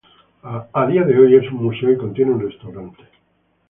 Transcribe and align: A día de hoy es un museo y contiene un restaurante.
A 0.79 0.83
día 0.87 1.03
de 1.03 1.15
hoy 1.15 1.35
es 1.35 1.45
un 1.51 1.61
museo 1.63 1.91
y 1.91 1.97
contiene 1.99 2.31
un 2.31 2.41
restaurante. 2.41 3.03